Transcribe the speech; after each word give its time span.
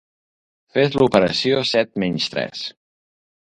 Fes 0.77 0.97
l'operació 1.01 1.59
set 1.73 1.93
menys 2.05 2.33
tres. 2.37 2.65